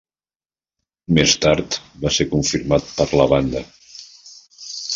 Més 1.17 1.35
tard 1.43 1.77
va 2.05 2.13
ser 2.17 2.27
confirmat 2.33 2.89
per 3.01 3.07
la 3.23 3.31
banda. 3.35 3.65